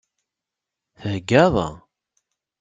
Theggaḍ? 1.01 1.55